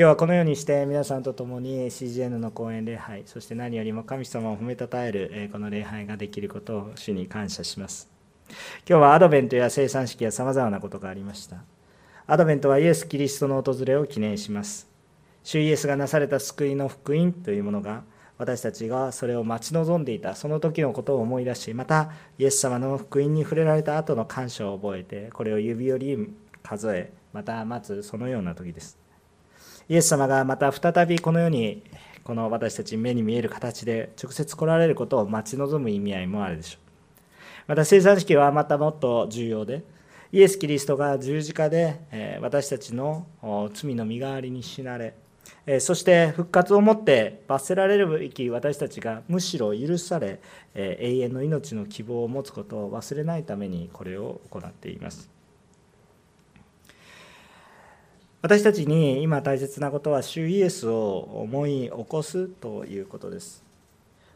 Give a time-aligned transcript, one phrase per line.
[0.00, 8.08] 日はこのようにして皆さんと共に CGN の講演礼拝そして何よりも神様を褒めたたえるこの礼拝ができることを主に感謝します。
[8.88, 11.64] 今日はアドベントや生産式やさまざまなことがありました。
[12.26, 14.88] アドベントはイエス・キリストの訪れを記念します。
[15.42, 18.02] 主イエスがなされた救いの福音というものが
[18.38, 28.99] 私たちがそれを待ち望んでいたその時のことを思い出しまたイエス様の福音に触れられた後の感謝を覚えてこれを指折り数えまた待つそのような時です。
[29.90, 31.82] イエス様がまた再びこの世に
[32.22, 36.90] この私たち目に見える形で直接来られることを待ち望む意味合いもあるでしょう。
[37.66, 39.82] また生産式はまたもっと重要で
[40.30, 43.26] イエス・キリストが十字架で私たちの
[43.74, 45.14] 罪の身代わりに死なれ
[45.80, 50.40] そして復活をもって罰せられるべき私たちがむしろ許され
[50.76, 55.39] 永遠の命の希望を持つことを忘れないためにこれを行っています。
[58.42, 63.62] 私たちに今大切なことは主イエスを思い起こすということです。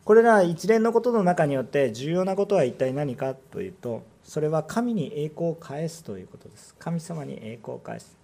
[0.05, 6.75] これら一連のことの中によって重要なことは一体何かというとそれは神に栄光を返すということです。
[6.79, 8.15] 神様に栄光を返す。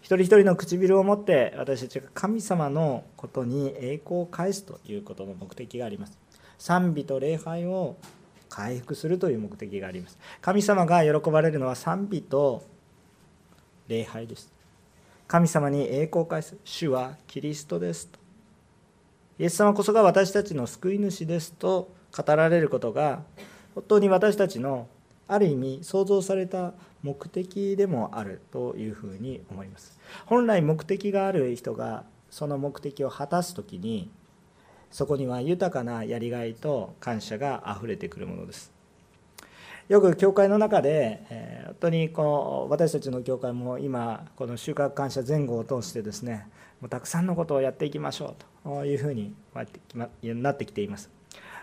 [0.00, 6.18] 一人一人の唇を持って私たちが神様のことに栄光を返すということの目的があります。
[6.58, 7.96] 賛美と礼拝を
[8.48, 10.18] 回復するという目的があります。
[10.40, 12.64] 神様が喜ばれるのは賛美と
[13.86, 14.57] 礼拝です。
[15.28, 18.18] 神様に栄光を返す主はキリストですと。
[19.38, 23.22] イエス様こそが私たちの救い主ですと語られることが
[23.74, 24.88] 本当に私たちの
[25.28, 30.00] ある意味創造された目的でもあるというふうに思います。
[30.24, 34.10] 本来目的がある人がその目的を果たす時に
[34.90, 38.77] そこには豊かなやりがいと感謝があふれてくるものです。
[39.88, 46.48] よく教会の中で、え本当にこの私たちの教会も今この収穫感謝前後を通してですね
[46.80, 48.34] もうたくさんのことをやっていきましょ
[48.66, 49.34] うというふうに
[50.22, 51.10] なってきています。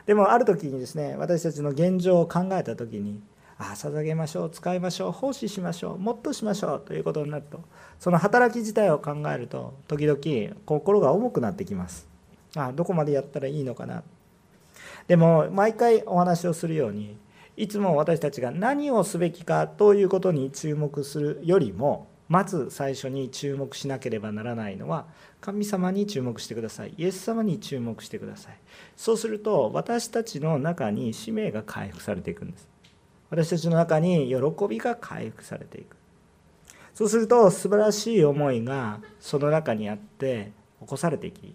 [0.05, 3.21] でもある時にですね私たちの現状を考えた時に
[3.57, 7.59] ああ捧げましょう使いましょう奉仕しましょうもっとしましょうということになると
[7.99, 12.07] その働き自体を考えると時々心が重くなってきます。
[12.55, 14.03] ああどこまでやったらいいのかな。
[15.07, 17.17] でも毎回お話をするように
[17.57, 25.05] いつも私たちが何をすべきかということに注目するよりもまず最初に注目しなければならないのは
[25.41, 26.93] 神様に注目してください。
[26.97, 28.57] イエス様に注目してください。
[28.95, 32.67] そうすると私たちの中に使命が回復されていくんです。
[33.29, 35.95] 私たちの中に喜びが回復されていく。
[36.95, 41.53] そうすると素晴らしい思いがその中にあって起こされていき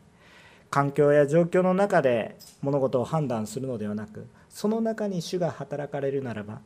[0.70, 6.60] 環境や状況の中で物事を判断するのではなくその中に主が働かれるならば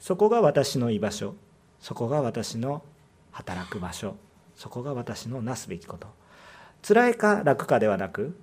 [0.00, 1.34] そこが私の居場所
[1.80, 2.82] そこが私の
[3.30, 4.16] 働く場所
[4.56, 6.08] そこが私のなすべきこと。
[6.82, 8.34] 辛いか楽かではなく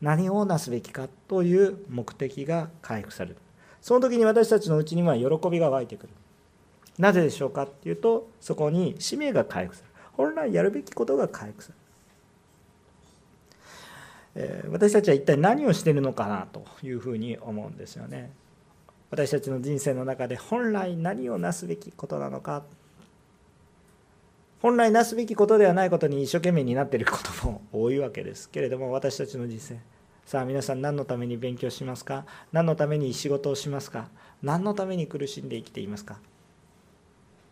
[0.00, 3.36] 何をなすべきかという目的が回復される。
[3.80, 6.10] その時に私たちのうちには喜びが湧いてくる。
[6.98, 9.88] なぜでしょうかっていうとそこに使命が回復する。
[10.12, 11.74] 本来やるべきことが回復する。
[14.70, 18.32] 私たちは一体何をしてるのかなというふうに思うんですよね。
[19.10, 22.64] 私たちの人生の中で本来何をなすべきことなのか。
[24.60, 29.78] 本来なすべきことではないことに一生懸命になっていることも多いわけですけれども私たちの人生。
[30.24, 32.26] さあ皆さん何のために勉強しますか？
[32.52, 34.08] 何のために仕事をしますか？
[34.42, 36.18] 何のために苦しんで生きていますか？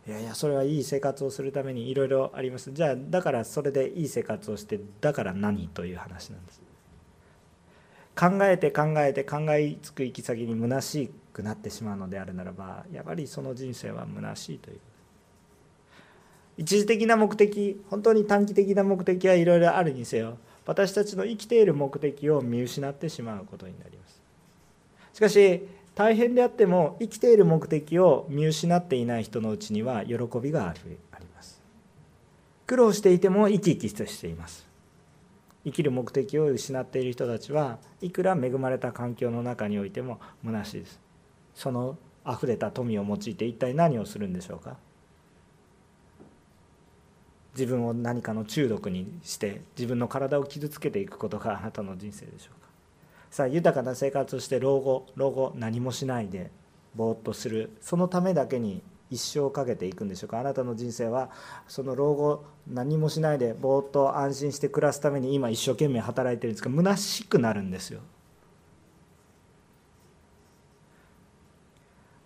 [0.06, 2.72] いやいやそれはいい生活をするためにいろいろあります。
[2.72, 6.63] じゃあだからそれでいい生活をしてだから何という話なんです。
[8.16, 14.80] 考えて考えて考えつく行き先に虚しくなってしまうのであるならばやはりその人生は虚しいという。
[16.56, 24.22] 一時的な目的本当に短期的な目的はいろいろあるにせよ私たちの生きている目的を見失ってしまうことになります。
[25.12, 31.60] しかし大変であっても生きている目的を見失っていない人のうちには喜びがあります。
[32.66, 34.66] 苦労していても生き生きとしています。
[35.64, 41.00] 生きる目的を失っている人たちはいくら恵まれた環境の中においても虚しいです。
[41.54, 41.96] その
[42.26, 44.76] 溢れた富を用いて一体何をするんでしょうか？
[47.54, 52.68] 自分を何かの中毒にして自分の体を傷つけていくことがあなたの人生でしょうか？
[53.30, 56.50] さあ豊かな生活をして老後老後何もしないで
[56.94, 60.40] ぼーっとするそのためだけに一生かけていくんでしょうか。
[60.40, 61.30] あなたの人生は
[61.68, 68.00] その老後何もしないでぼーっと安心して暮らすために今一生懸命働いてるんですが虚しくなるんですよ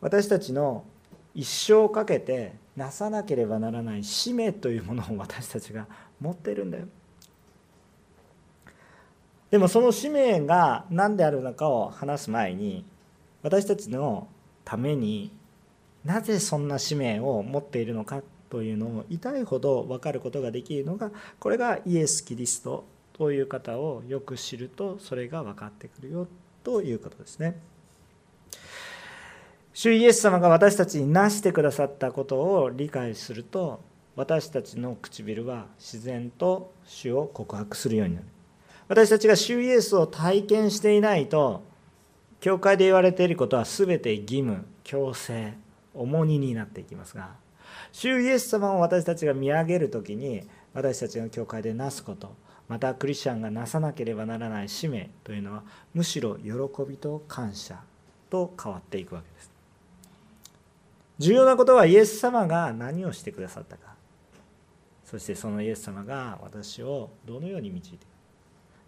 [0.00, 0.84] 私たちの
[1.34, 5.86] 一生かけてなさなければならない使命というものを私たちが
[6.20, 6.86] 持ってるんだよ。
[9.50, 12.84] でもその使命が何であるのかを話す前に
[13.42, 14.28] 私たちの
[14.64, 15.32] ために
[16.08, 26.26] なぜそんな使命を持っているのかというのを痛いほど分かることができるのがこれがイエス・キリストという方をよく知るとそれが分かってくるよ
[26.64, 27.60] ということですね。
[29.74, 33.80] 主イエス様が私たちになしてくださったことを理解すると
[34.16, 38.26] 私たちの唇は自然と主を告白するようになる
[38.88, 41.62] 私たちが主イエスを体験していないと
[42.40, 45.52] 教会で言われていることは全て義務強制
[46.00, 47.30] 重荷になっていきますが
[47.92, 50.42] 主イエス様を私たちが見上げる時に
[50.74, 52.34] 私たちが教会でなすこと
[52.68, 55.62] またクリスチャンがなさなければならない使命というのは
[55.94, 56.50] むしろ喜
[56.86, 57.80] びと感謝
[58.30, 59.50] と変わっていくわけです。
[61.18, 63.88] 重要なことはイエス様が何をしてくださったか。
[65.08, 68.06] そしてそのイエス様が私をどのように導いて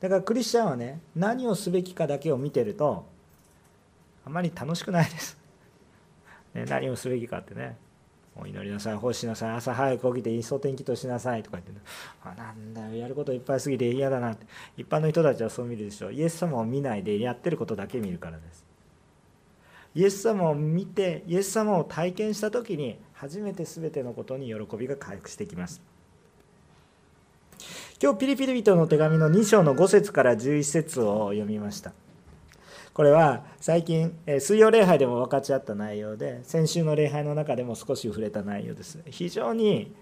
[0.00, 3.06] だからクリスチャンはね何をすべきかだけを見てると
[4.26, 5.38] あまり楽しくないです、
[6.54, 7.76] ね、何をすべきかってね。
[8.36, 11.82] お祈りなさい、奉仕なさい、朝早く起きて、いっそ天気としなさいとか言って、
[12.22, 16.12] あなんだよ、やることいっぱいすぎて嫌だなって、一般の人たちはそう見るでしょう。
[16.12, 18.70] イエス様を見ないでやってることだけ見るからです。
[19.94, 25.82] イエス様を見てイエス様を体験した時に初めて全てのことに喜びが回復してきます。
[28.02, 31.92] 今日ピリピリ人の手紙の2章の5節から11節を読みました。
[33.00, 38.98] これは最近水曜礼拝でも分かち合った内容で先週の礼拝の中でも少し触れた内容です。
[39.06, 39.94] 非常に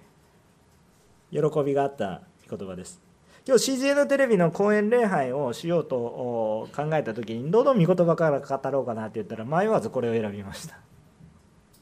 [1.30, 3.00] 喜びがあった言葉です。
[3.46, 10.80] 今日 CGN テレビの講演礼拝をしようと考えた時にどの御言葉から語ろうかなって言ったら迷わずこれを選びました。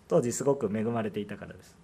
[0.09, 1.75] 当時すごく恵まれていたからです。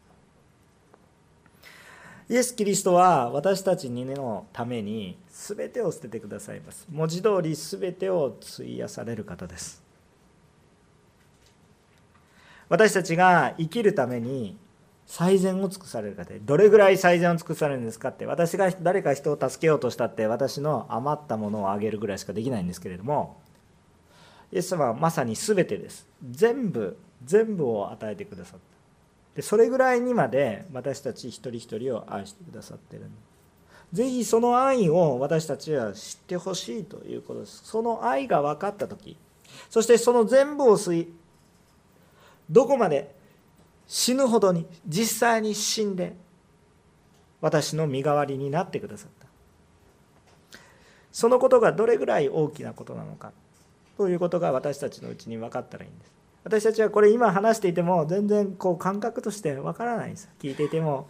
[2.32, 6.87] イエス・キリストは私たちのために全てを捨ててくださいます。
[6.90, 9.82] 文字通り全てを費やされる方です。
[12.70, 14.56] 私たちが生きるために
[15.05, 23.43] 最善を尽くされる方どれぐらい最善を尽くされるんですかって私が誰か人を助けようとしたって私の余ったものをあげるぐらいしかできないんですけれども
[24.50, 26.08] イエス様はまさに全てです。
[26.31, 28.81] 全部全部を与えてくださった。
[29.34, 33.05] でそれぐらいにまで私たち一人一人を愛してくださってる。
[33.93, 37.62] ぜひその愛を私たちは知ってほしいということです。
[37.64, 39.17] その愛が分かった時
[39.69, 41.12] そしてその全部を吸い
[42.50, 43.14] どこまで
[43.87, 46.17] 死ぬほどに実際に死んで
[47.40, 49.26] 私の身代わりになってくださった。
[51.11, 53.32] そのことがどれぐらい大きなことなのか
[53.99, 56.12] ということが私たちのうちに分かったらいいんです。
[56.44, 60.29] 私たちはこれ今話していても全然こう感覚として分からないんです。
[60.41, 61.09] 聞いていても。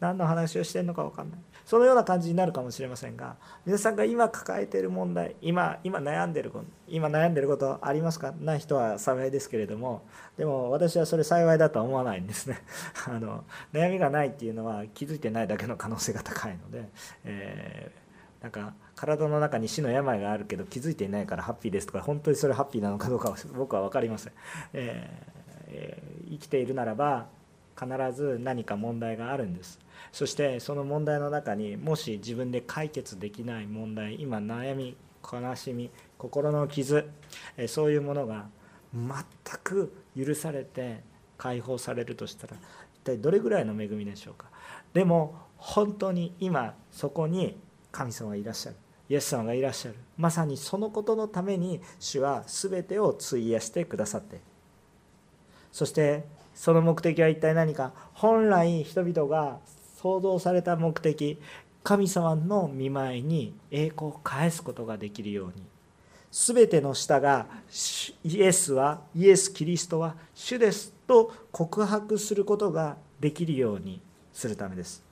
[0.00, 1.40] 何の話をしてるのか分かんない。
[1.66, 6.50] そのような感じになるかもしれませんが皆さんが今抱えている問題今今悩んでる
[6.88, 8.32] 今悩んでることありますか？
[8.40, 10.02] ない人は幸いですけれども。
[10.36, 12.58] でも私はそれ幸いだとは思わないんですね。
[13.06, 16.88] あの悩みがないっていうのは気づいてないだけの可能性が高いので、
[17.24, 18.09] えー、
[18.42, 24.32] なんか体の中に死の病があるけど気づいていないからハッピーですとか本当にそれハッピーなのかどうかは 僕は分かりません、
[24.72, 27.28] えー、生きているならば
[27.78, 29.78] 必ず何か問題があるんです。
[30.12, 37.08] そしてその問題の中にもし自分で解決できない問題今悩み悲しみ心の傷
[37.56, 38.48] えそういうものが
[38.94, 39.14] 全
[39.62, 41.02] く許されて
[41.38, 42.56] 解放されるとしたら
[42.94, 44.46] 一体どれぐらいの恵みでしょうか。
[44.92, 47.56] でも本当に今そこに
[47.92, 48.76] 神様がいらっしゃる。
[49.08, 49.96] イエス様がいらっしゃる。
[50.16, 54.40] まさにそのことのために主は全てを費やしてくださって。
[55.72, 57.92] そしてその目的は一体何か。
[58.14, 59.58] 本来人々が
[59.96, 61.40] 創造された目的。
[61.82, 65.64] 神様の見舞いに栄光を返すことができるように。
[66.30, 67.46] 全ての舌が
[68.22, 74.00] イエスはイエス・キリストは主ですと告白することができるように
[74.32, 75.09] するためです。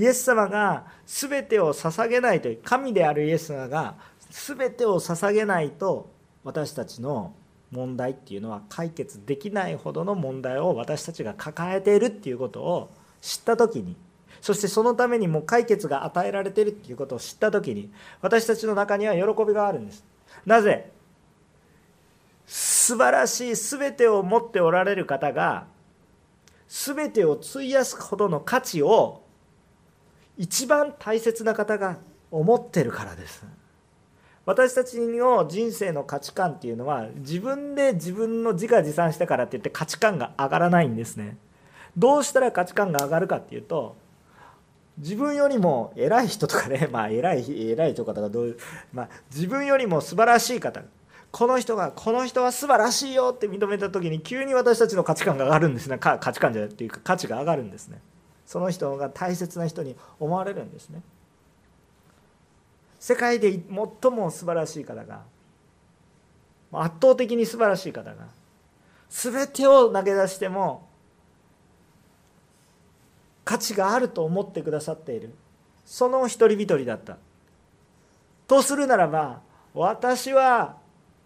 [0.00, 3.96] イエス様が全てを捧げないという神であるイエス様が
[4.30, 6.10] 全てを捧げないと
[6.42, 7.34] 私たちの
[7.70, 12.90] 問題っていうのは解決できないほどの問題を私たちが抱えているっていうことを
[13.20, 13.94] 知った時に
[14.40, 17.92] そしてそのためにも解決が与えられているっていうことを知った時に
[18.22, 20.02] 私たちの中には喜びがあるんです。
[20.46, 20.90] なぜ？
[22.46, 25.66] 素晴らしい全てを持っておられる方が
[26.68, 29.22] 全てを費やすほどの価値を
[30.40, 31.98] 一番大切な方が
[32.30, 33.44] 思ってるからです。
[34.46, 41.36] 私たちの人生の価値観っていうのは自分で自分の自画自賛したからって言って価値観が上がらないんですね。
[41.94, 43.96] どうしたら価値観が上がるかっていうと
[44.96, 48.58] 自分よりも偉い人とかね まあ偉い偉い人とかどういう、
[48.94, 50.80] まあ、自分よりも素晴らしい方
[51.32, 55.98] この人がこの人は素晴らしいよって認めた時に急に私たちの価値観が上がるんですね。
[55.98, 58.00] 価値観じゃないっていうか価値が上がるんですね。
[58.50, 61.02] その人が大切な人に思われるんですね。
[62.98, 65.20] 世界で最も素晴らしい方が
[66.72, 68.26] 圧倒的に素晴らしい方が
[69.08, 70.88] 全てを投げ出しても
[73.44, 75.32] 価値があると思ってくださっている。
[75.86, 77.18] その一人一人だった。
[78.48, 79.42] とするならば
[79.74, 80.76] 私は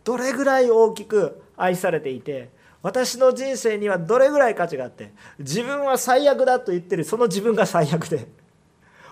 [0.04, 2.50] どれぐらい大きく愛されていて
[2.84, 8.28] 私の人生にはどれぐらい価値があって自分は最悪だと言ってるその自分が最悪で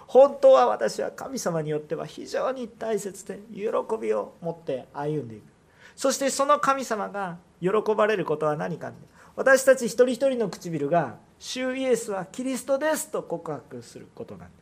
[0.06, 3.62] 本当は私は神様によっては非常に大切で喜
[3.98, 5.44] びを持って歩んでいく。
[5.96, 8.92] そしてその神様が喜ばれることは何か
[9.36, 14.61] 私たち一人一人の唇が「主イエスはキリストです」と告白することなんで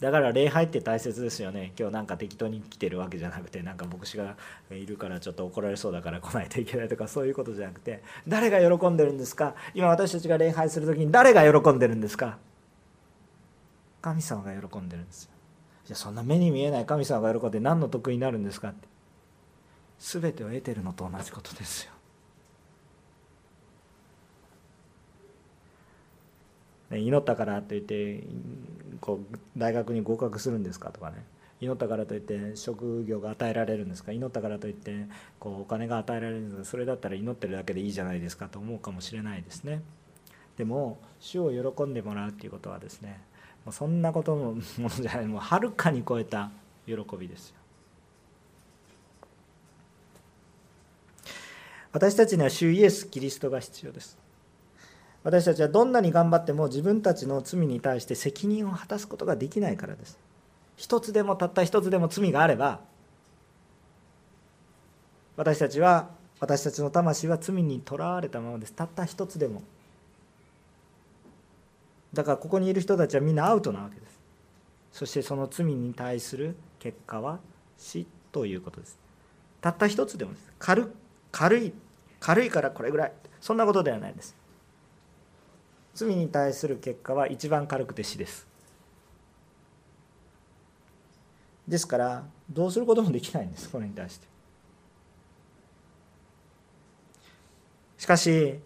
[0.00, 1.72] だから礼拝って大切ですよね。
[1.78, 4.36] 今日なんか適当に来てるわけじゃなくてなんか牧師が
[4.70, 9.54] いるからちょっと怒られそうだから来ないといけないとかそういうことじゃなくて誰が喜んでるんですか？
[9.72, 12.38] 今私たちが礼拝する時に誰が喜んでるんですか？
[14.02, 15.30] 神様が喜んでるんですよ。
[15.86, 18.88] いやそんな目に見えない神様が喜んで何の得になるんですかって。
[19.98, 21.92] 全てを得てるのと同じことですよ。
[26.96, 28.24] 祈ったからといって
[29.00, 31.24] こう大学に合格するんですかとかね。
[31.60, 34.12] 祈ったからといって職業が与えられるんですか。
[34.12, 35.06] 祈ったからといって
[35.38, 36.64] こうお金が与えられるんですか。
[36.64, 39.82] それだったら祈ってるだけでいいじゃないですかと思うかもしれないですね。
[40.56, 43.20] でも主を喜んでもらうっていうことはですね
[43.64, 45.26] もうそんなことのものじゃない。
[45.26, 46.50] もうはるかに超えた
[46.86, 47.56] 喜びですよ。
[51.92, 54.18] 私たちには主イエス・キリストが必要です。
[55.24, 60.18] 私たちはどんなに頑張っても自分たちの罪に対して責任を果たすことができないからです。
[60.76, 62.80] 一つでもたった一つでも罪があれば
[65.36, 68.72] 私たちは私たちの魂は罪にとらわれたままです。
[68.74, 69.62] たった一つでも。
[72.12, 74.20] だからここにいる人たちはみんなアウトなわけです。
[74.92, 77.40] そしてその罪に対する結果は
[77.78, 78.98] 死ということです。
[79.62, 80.52] たった一つでもです。
[80.58, 80.92] 軽
[81.32, 81.72] 軽い
[82.20, 83.12] 軽いからこれぐらい。
[83.40, 84.36] そんなことではないです。
[85.94, 88.46] 罪に対する結果は一番軽くて死です。
[91.66, 94.26] ですからどうすることもできないんですこれに対して。
[97.96, 98.60] しかし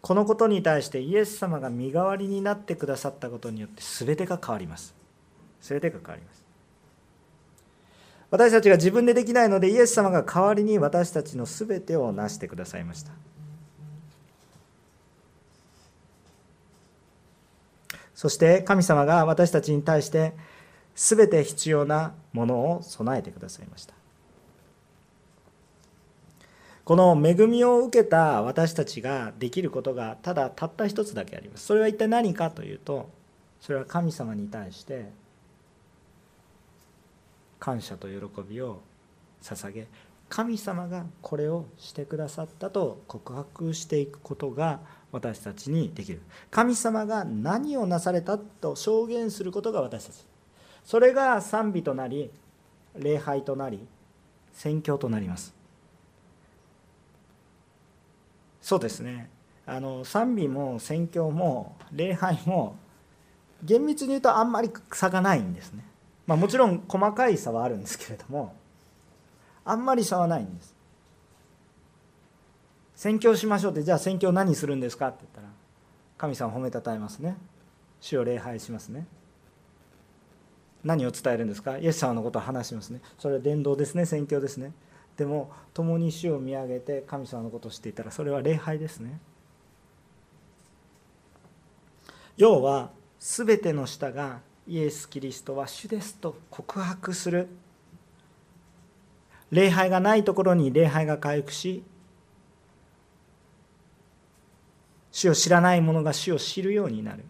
[0.00, 4.94] このことに対してイエス様が身代わりになってくださったことによって全てが変わります。
[5.60, 6.44] 全てが変わります。
[8.30, 13.12] 私たちが自分でできないのでイエス様が代わりに私たちの全てを成してくださいました。
[18.18, 20.32] そして神様が私たちに対して
[20.96, 23.94] 全て必要なものを備えてくださいました。
[26.84, 31.66] この恵みを受けた私たちができることがただたった一つだけあります。
[31.66, 33.08] それは一体何かというと
[33.60, 35.12] それは神様に対して
[37.60, 38.80] 感謝と喜びを
[39.42, 39.86] 捧げ
[40.28, 46.20] 神様がこれをしてくださったと告白していくことが私たちにできる。
[46.50, 50.16] 神様が何をなされたと証言することが私たち。
[50.84, 52.30] それが賛美となり
[52.96, 53.86] 礼拝となり
[54.52, 55.54] 宣教となります。
[58.60, 59.30] そうですね。
[59.66, 62.76] あの賛美も宣教も礼拝も
[63.62, 65.84] 厳密に言うとあんまり差がないんですね、
[66.26, 68.54] まあ、もちろん細かい差はあるんですけれども
[69.64, 70.74] あんまり差はないんです。
[72.98, 75.46] 宣教しましょうってじゃあ宣教何するんですかって言ったら
[76.16, 77.36] 神様褒めたたえますね。
[78.00, 79.06] 主を礼拝しますね。
[80.82, 81.78] 何を伝えるんですか？
[81.78, 83.00] イエス様のことを話しますね。
[83.16, 84.04] それは伝道ですね。
[84.04, 84.72] 宣教ですね。
[85.16, 89.20] でも共に主を見上げて神様のことを知っていたらそれは礼拝ですね。
[92.36, 92.90] 要は
[93.20, 97.46] 全ての舌がイエス・キリストは主ですと告白する。
[99.52, 101.84] 礼拝がないところに礼拝が回復し
[105.18, 107.24] 主を知らない者が主を知るようになる。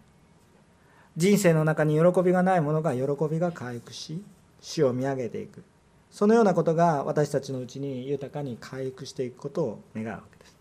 [1.17, 4.23] 人生の中に喜びがない者が喜びが回復し
[4.61, 5.63] 主を見上げていく。
[6.11, 10.55] そのようなことが私たちのうちに豊かに回復していくことを願うわけです。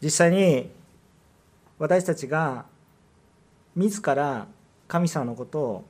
[0.00, 0.70] 実際に
[1.78, 2.64] 私たちが
[3.76, 4.46] 自ら
[4.88, 5.84] 神様のことを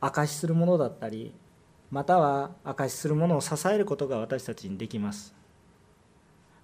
[0.00, 1.32] 証しするものだったり
[1.90, 5.34] または証しするものを支えることが私たちにできます。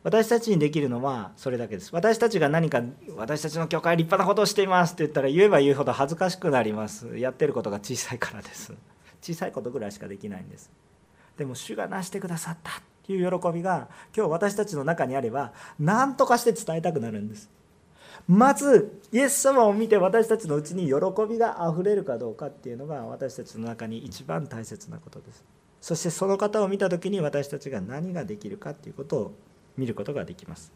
[0.03, 1.91] 私たちにできるのはそれだけです。
[1.95, 2.83] 私たちが何か
[3.17, 7.19] 私たちの教会立派なことをしていますって言ったら言えば言うほど恥ずかしくなります。
[7.19, 8.73] やってることが小さいからです。
[9.21, 10.71] 小さいことぐらいしかできないんです。
[11.37, 12.75] でも主がなしてくださったっ
[13.07, 17.49] ていう喜びが今日私たちの中にあれば何とかして伝えたくなるんです。
[18.29, 20.95] まずイエス様を見て私たちのうちに喜
[21.29, 25.45] びがあふれるかどうかっていうのが私たちの中に一番大切なことです。
[25.81, 29.35] そしてその方を見た時に私たちが何ができるかっていうことを
[29.77, 30.73] 見ることができます。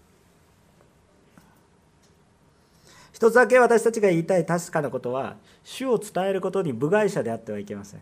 [3.13, 8.01] 一つだけ私たちが言いたい確かなことは主を伝えることに部外者であってはいけません。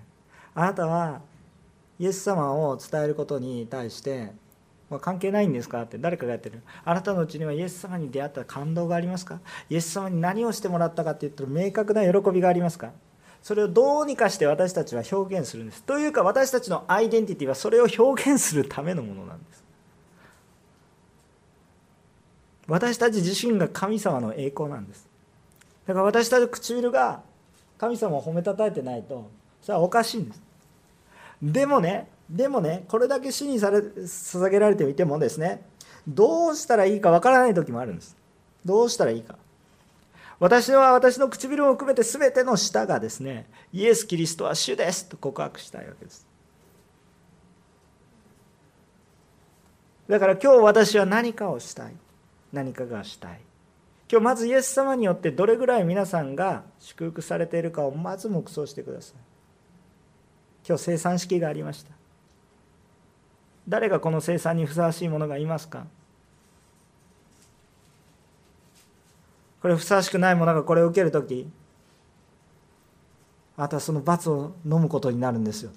[0.54, 1.20] あなたは
[1.98, 4.32] イエス様を伝えることに対して
[4.94, 5.82] ま関係ないんですか？
[5.82, 6.62] って誰かがやってる。
[6.84, 9.40] あなたのうちにはイエス様に出会った感動がありますか？
[9.68, 12.92] イエス様に何をしてもらったかって言ったら明確な喜びがありますか？
[13.42, 15.82] それをどうにかして私たちは表現するんです。
[15.82, 19.62] というか私たちのアイデンティティはそれを表現するためのものなんです。
[22.66, 25.06] 私たち自身が神様の栄光なんです。
[25.86, 27.20] だから私たち唇が
[27.76, 29.28] 神様を褒めたたえてないと
[29.60, 30.42] それはおかしいんです。
[31.42, 35.62] でもねでもねこれだけ主にされ捧げられていてもですね
[36.06, 38.16] どうしたらいいかわからない時もあるんです。
[38.64, 39.36] どうしたらいいか。
[40.40, 46.26] 私は私の唇を含めて全ての舌がですねイエス・キリストは主ですと告白したいわけです。
[50.08, 51.94] だから今日私は何かをしたい。
[52.52, 53.40] 何かがしたい。
[54.10, 59.16] 今日まずイエス様によってどれぐらい皆さんが祝福されているかをまず黙想してください。
[60.66, 62.03] 今日生産式がありました。
[63.68, 65.86] 誰がこの生産にふさわしいものがいますか？
[69.62, 71.48] これふさわしくないものがこれを受ける時
[73.56, 75.70] あなたはその罰を飲むことになるんですよ。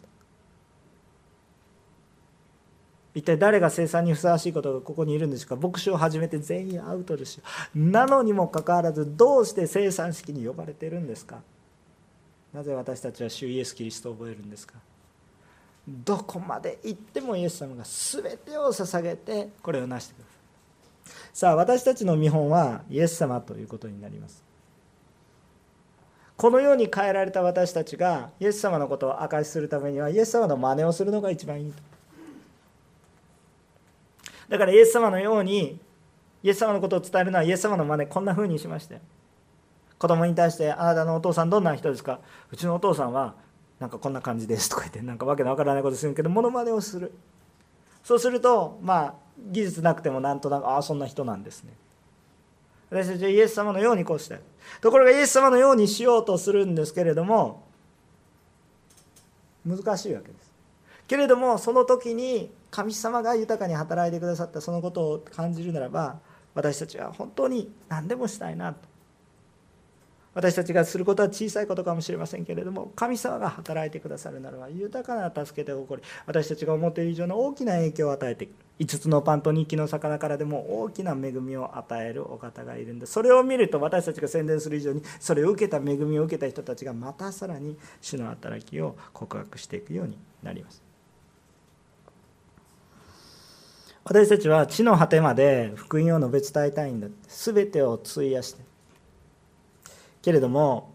[3.15, 5.55] 一体誰が生産にふさわしいことがここにいるんですか？
[5.55, 7.43] 牧師を始めて全員アウトですよ。
[7.73, 11.39] なのにもかかわらずどうして生産式に呼ばれてるんですか？
[12.53, 14.75] なぜ私たちは主イエス・キリストを覚えるんですか？
[15.87, 20.37] どこまで行ってもイエス様が全てを捧げてこれを成してください。
[21.33, 24.43] さあ私たちの見本はイエス様ということになります。
[26.35, 31.81] このように変えられた私たちがイエス様のことを証しするためにはイエス様の真似をするのが一番いいと。
[34.49, 35.79] だからイエス様のように
[36.43, 38.99] イエス様のことを伝えるのはイエス様の真似こんな風にしまして。
[39.97, 42.19] 子供に対して「あなたのお父さんどんな人ですか?」
[42.51, 43.33] 「うちのお父さんは
[43.79, 47.13] なんかこんな感じです」とか言ってなんかわけのわからないことするけどモノマネをする。
[48.03, 51.73] そうするとまあ技術なくてもなんとなくああそんな人なんですね。
[52.89, 54.39] 私たちはイエス様のようにこうして
[54.79, 57.63] ところがイエス様のようにしようとするんですけれども
[59.65, 60.47] 難しいわけです。
[61.07, 66.19] けれどもその時に神様が豊かに働いてくださったそのことを感じるならば
[66.53, 68.79] 私たちは本当に何でもしたいなと。
[70.37, 90.83] 私たちがすることは小さいことかもしれませんけれども神様が働いてくださるならば豊かな助けて起こり私たちが思っている以上の大きな影響を与えていく5つのパンと2機の魚からでも大きな恵みを与えるお方がいるんでそれを見ると私たちが宣伝する以上にそれを受けた恵みを受けた人たちがまたさらに主の働きを告白していくようになります。
[94.03, 97.07] 私たちは地の果てまで福音を述べ伝えたいんだ。
[97.27, 98.66] 全てを費やして
[100.27, 100.93] けれども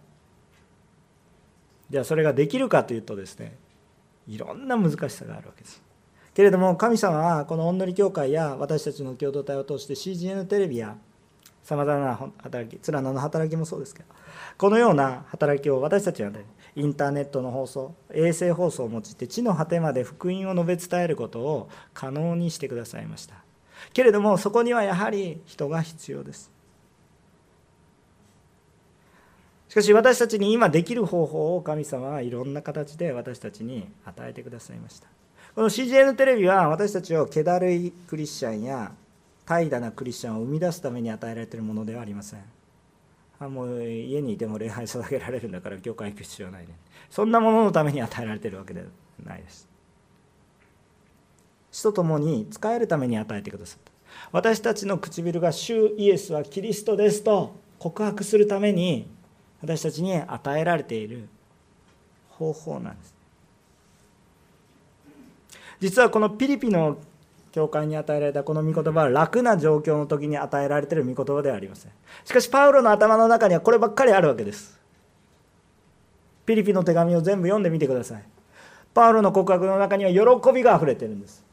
[1.88, 3.56] じゃあそれができるかというとですね
[4.28, 5.82] いろんな難しさがあるわけです。
[6.34, 10.98] けれども神様はこの御り教会や私たちの共同体を通して CGN テレビや
[11.62, 14.06] さまざまな働きつらなの働きもそうですけど
[14.58, 16.44] このような働きを私たちはね
[16.76, 23.36] インターネットの放送衛星放送を用いて地の果てまで福音を述べ伝えることを可能にしてくださいました。
[23.94, 26.51] けれどもそこにはやはり人が必要です。
[29.72, 35.08] しかし私たちに今できる方法を神様はいろんな形で私たちに与えてくださいました。
[35.54, 38.92] この CGN テレビは私たちを気だるいクリスチャンや
[39.46, 42.40] 怠惰なクリスチャンを生み出すために与えられているものではありません。
[43.40, 46.74] あもう家にいても礼拝捧げられるんだから教会行く必要ないね
[47.08, 48.86] そんなもののために与えられているわけでは
[49.24, 49.66] ないです。
[51.70, 53.90] 死と共に使えるために与えてくださった。
[54.32, 59.08] 私たちの唇が主イエスはキリストですと告白するために
[59.62, 61.28] 私たちに与えられている
[62.30, 63.14] 方法なんです。
[65.80, 66.98] 実はこのピリピの
[67.52, 71.92] 教会に与えられたこの御言葉は楽な状況の時に与えられている御言葉ではありません。
[72.24, 74.80] しかしパウロの頭の中にはこればっかりあるわけです。
[76.46, 78.22] ピリピの手紙を全部読んでみてください。
[78.94, 81.44] パウロの告白の中には喜びがあふれてるんです。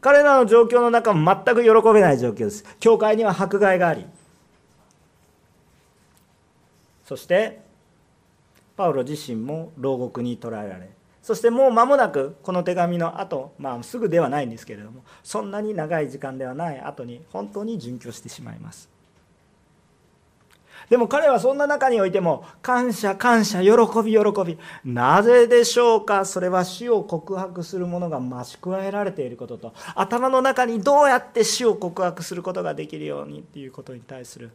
[0.00, 2.64] 彼らの状況の中も全く喜べない状況です。
[2.78, 4.06] 教会には迫害があり
[7.06, 7.60] そして
[8.76, 10.90] パウロ自身も牢獄に捕らえられ
[11.22, 18.90] そしてもう間もなくこの手紙の後、まあすぐではないんですけれどもそんなに長い時間ではない後に本当に殉教してしまいます。
[20.88, 23.70] でも彼はそんな中においても感謝感謝喜
[24.04, 26.24] び喜びなぜでしょうか？
[26.24, 34.50] それは死を告白するものが増し加えられていることと頭の中にどうやって死を告白することができるようにっていうことに対する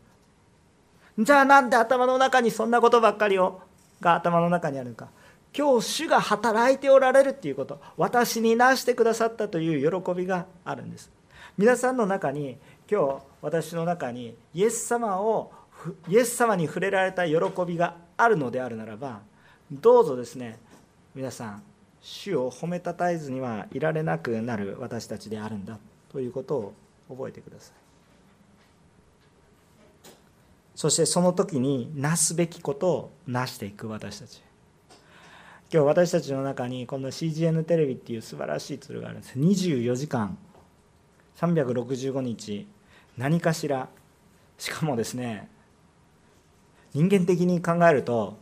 [1.17, 3.61] じゃあなんで頭の中にそんなことばっかりを
[3.99, 5.09] が頭の中にあるのか。
[5.55, 7.81] 今日主が働いておられるっていうこと。
[7.97, 11.11] 私になしてくださったという喜びがあるんです。
[11.57, 12.57] 皆さんの中に
[12.89, 15.51] 今日私の中にイエス様を
[16.07, 17.35] イエス様に触れられた喜
[17.67, 19.21] びがあるのであるならば
[19.71, 20.59] どうぞですね
[21.15, 21.63] 皆さん
[22.01, 25.77] 主を褒めたたえずにはいられなくなる私たちであるんだ
[26.11, 26.73] ということを
[27.09, 27.90] 覚えてください。
[30.81, 34.41] そしてその時になすべきことをなしていく私たち。
[35.71, 39.37] 今日私たちの中にこの CGN テレビっていう素晴らしいツールがあるんです。
[39.37, 40.39] 24時間。
[41.37, 42.65] 365日。
[43.15, 43.89] 何かしら。
[44.57, 45.47] しかもですね
[46.93, 48.39] 人間的に考えると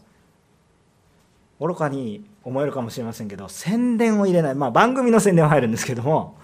[1.60, 6.39] 愚かに思えるかもしれませんけど宣伝を入れない、まあ、番組の宣伝は入るんですけども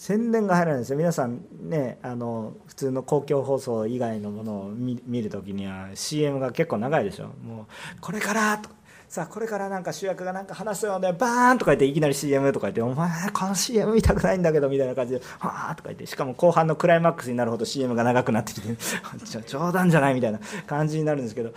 [0.00, 0.96] 宣伝が入らないんですよ。
[0.96, 7.26] 皆さんねあの普通の公共放送以外のものを見る時には CM が結構長いでしょ。
[7.44, 7.66] も
[7.98, 8.70] うこれからと
[9.10, 18.68] さあこれからなんか主役がなんか話すようでバーンとか言っていきなり CM とか言って「お前この CM 見たくないんだけど」みたいな感じで「はあ」とか言ってしかも後半のクライマックスになるほど CM が長くなってきて
[19.46, 21.52] 冗談じゃないみたいな感じになるんですけど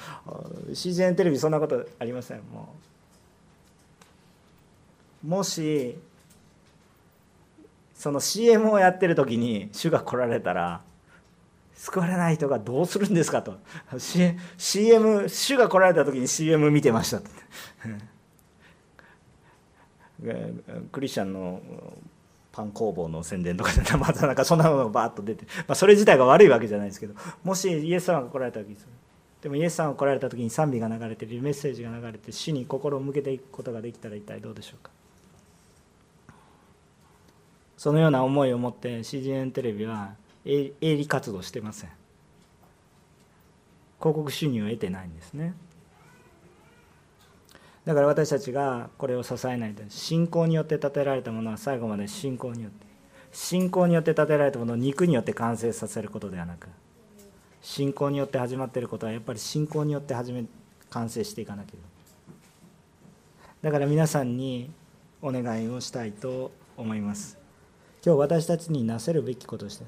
[0.73, 2.39] CGN テレビそんなことありません。
[2.51, 2.75] も
[5.23, 5.97] うもし
[8.03, 10.81] その CM をやってる時に主が来られたら
[11.73, 13.55] 救われない人がどうするんですかと。
[14.57, 17.21] CM 主が来られた時に CM 見てました
[20.91, 21.61] クリスチャンの
[22.51, 28.75] パン工房の宣伝とかでまたなんかそんなものがバーッと出て、まあ、それ自体が悪いわけじゃないですけどもしイエス様が来られた時に
[29.41, 34.91] でもイエス様が来られた時に賛美が流れてるメッセージが流れて死に心を向けていくことができたら一体どうでしょうか。
[37.83, 40.13] そのような思いを持って CGN テレビは
[40.45, 41.89] 営利活動してません。
[43.99, 45.53] 広告収入を得てないんですね。
[47.83, 52.85] だから私たちがこれを支えないと信仰によって建てられたものは最後まで信仰によって
[53.33, 56.69] 信仰によって建てられたものを肉によって完成させることではなく
[57.61, 60.45] 信仰によって始まっていることはやっぱり信仰によって始め
[60.89, 61.83] 完成していかなければ。
[63.61, 64.71] だから皆さんに
[65.21, 67.42] お願いをしたいと思います。
[68.05, 69.85] 今日私たちになせるべきこととして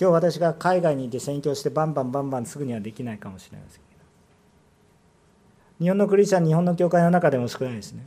[0.00, 3.94] 今日私が海外にいて宣教してバンバンバンバンすぐにはできないかもしれませんけ
[5.80, 8.06] ど日本のクリスチャン日本の教会の中でも少ないですね。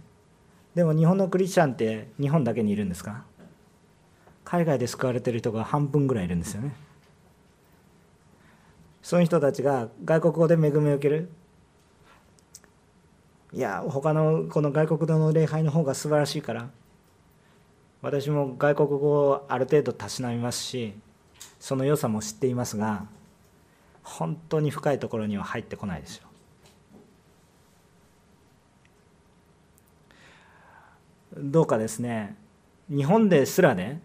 [0.73, 3.23] でも日本のクリスチャンって日本だけにいるんですか？
[4.43, 6.73] 海外で救われてる人が半分ぐらいいるんですよね。
[9.01, 11.29] そういう人たちが外国語で恵みを受ける。
[13.53, 16.69] いや他のこの外国語の礼拝の方が素晴らしいから
[18.01, 20.93] 私も外国語をある程度たしなみますし
[21.59, 23.05] その良さも知っていますが
[24.03, 26.27] 本当に深いところには入ってこないですよ。
[31.37, 32.35] どうかですね
[32.89, 34.01] 日本ですらね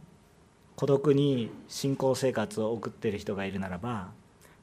[0.77, 4.11] 孤独に信仰生活を送っている人がいるならば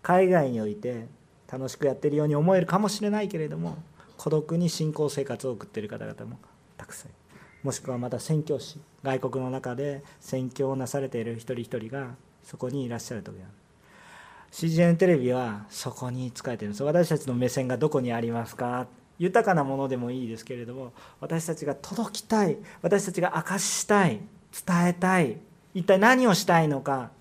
[0.01, 1.07] 海外において
[1.51, 3.77] 楽しくやってるように思えるかもしれないけれども
[4.15, 6.39] 孤独に信仰生活を送っている方々も
[6.77, 7.22] たくさんいる
[7.63, 12.09] もしくはまた宣教師外国の中で宣教をなされている一人一人が
[12.43, 13.47] そこにいらっしゃる時ある
[14.51, 16.69] CGN テレビはそこに仕えてる。
[16.69, 18.85] んです私たちの目線がどこにありますか？
[19.17, 24.19] 豊かなものでもいいですけれども私たちが届きたい私たちが明かししたい
[24.65, 25.37] 伝えたい
[25.73, 27.11] 一体何をしたいのか？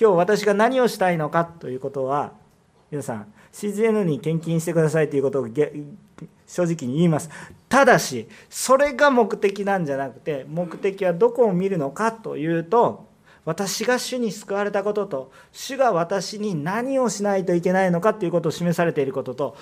[0.00, 1.44] 今日私が何をしたいのか？
[1.44, 2.32] ということは
[2.90, 5.48] 皆さん CGN に献金してくださいということを
[6.46, 7.30] 正直に言います。
[7.68, 13.06] ただしそれが目的なんじゃなくて目的はどこを見るのかというと
[13.44, 19.56] 私が主に救われたことと主が私に何をしないといけないのかということを示されていることと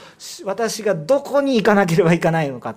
[0.44, 2.76] 私がどこに行かなければいけないのか。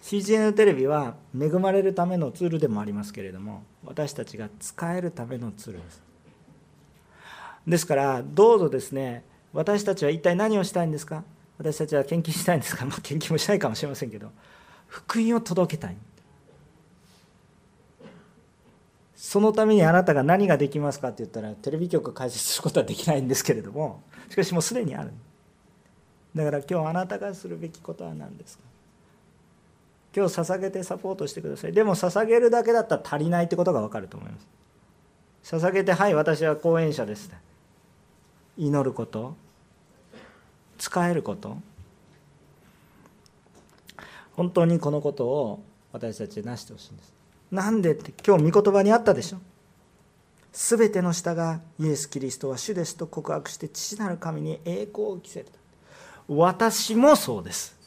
[0.00, 6.02] CGN テレビは恵まれるためのツールでもありますけれども私たちが使えるためのツールです。
[7.66, 11.24] ですからどうぞですね私たちは一体何をしたいんですか？
[11.58, 14.30] 私たちは献金したいんですか、まあ、献金もしたいかもしれませんけど。
[14.88, 15.96] 福音を届けたい。
[19.14, 25.12] そのためにあなたが何ができますかって言ったらテレビ局開設することはできないんですけれどもしかしもうすでにある。
[26.34, 28.64] だから今日あなたがするべきことは何ですか？
[30.16, 31.72] 今日捧げてサポートしてください。
[31.72, 34.38] でも捧げるだけだったら足りないってことが分かると思いま
[35.42, 35.56] す。
[35.56, 37.30] 捧げてはい私は講演者です。
[38.60, 39.36] 祈ること？
[40.76, 41.56] 使えること？
[44.34, 47.12] 本当にこのことを私たちで成してほしいんです。
[47.50, 49.38] なんでって今日御言葉にあったでしょ？
[50.52, 55.46] すべての下がイエス・キリストは主ですと告白して父なる神に栄光を着せる
[56.28, 57.78] 私もそうです。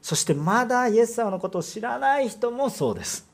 [0.00, 3.28] そしてまだイエス様のことを知らない人もそうです。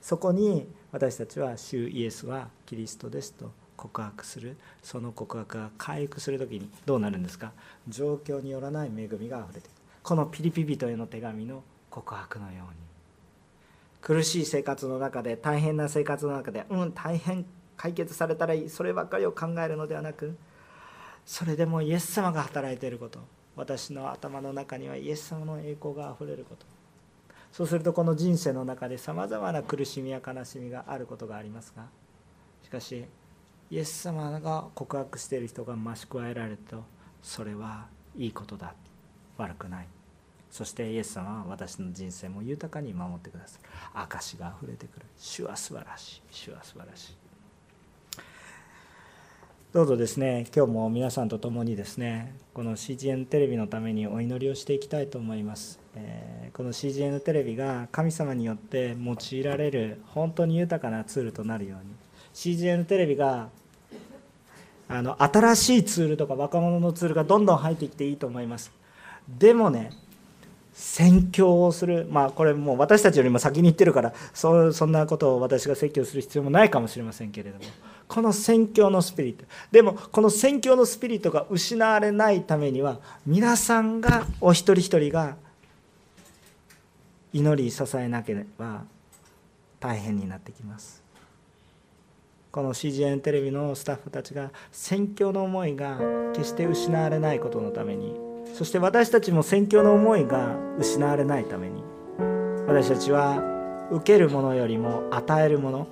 [0.00, 7.52] そこに私たちは主イエスはキリストですと告白するその告白が回復する時にどうなるんですか？
[7.88, 9.72] 状況によらない恵みがあふれてく。
[10.02, 12.66] このピリピ人への手紙の告白のように。
[14.02, 17.46] 苦しい生活の中で大変な生活の中でうん大変
[17.78, 18.68] 解決されたらいい。
[18.68, 20.36] そればっかりを考えるのではなく
[21.24, 23.18] それでもイエス様が働いていること。
[23.56, 26.66] 私の頭の中にはイエス様の栄光があふれること。
[27.52, 31.86] そうするとこの人生の中でさまざまな苦しみや悲しみがあることがありますが
[32.62, 33.04] しかし
[33.70, 36.84] イエス様が告白している人が増し加えられると
[37.22, 38.74] それはいいことだ。
[39.40, 39.86] 悪くない。
[40.50, 45.06] そしてイエス様は私の人生も豊かに守ってくださる証があふれてくる。
[45.16, 46.22] 主は素晴らしい。
[46.30, 47.20] 主は素晴らしい。
[49.72, 61.94] どうぞですね今日も皆さんと共にですねこの CGN テレビのためにお祈りをしていきたいと思います、えー、この CGN テレビが神様によって用いられる本当に豊かなツールとなるように
[62.34, 63.50] CGN テレビが
[64.90, 68.72] あの新しいツールとか若者のツールがどんどん入ってきていいと思います。
[69.38, 69.92] でもね
[70.72, 72.08] 宣教をする。
[72.10, 77.64] まあこれもう私たちよりも先に言ってるからそそんなことを私が説教する必要もないかもしれませんけれども。
[78.08, 79.44] この宣教のスピリット。
[79.70, 85.36] でもこの宣教のスピリットが失われないためには皆さんがお一人一人が
[87.32, 88.82] 祈り支えなければ
[89.78, 90.99] 大変になってきます。
[92.52, 95.98] この CGN テレビのスタッフたちが宣教の思いが
[96.34, 98.14] 決して失われないことのために
[98.54, 101.82] そして私たちも宣教の思いが失われないために
[102.66, 103.42] 私たちは
[103.92, 105.86] 受けるものよりも与えるもの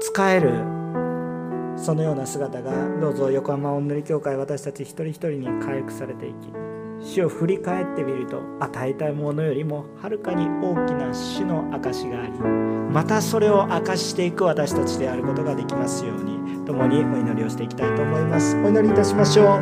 [0.00, 0.50] 使える
[1.76, 6.50] そのような姿がどうぞ横浜おんぬり教会私たち一人一人に回復されていき
[7.02, 18.56] 死を振り返ってみると与えたいものよりもはるかに大きな死の証がありまたそれを明かしていく私たちであることができますように共にお祈りをしていきたいと思います。
[18.56, 19.58] お祈りいたしましょう。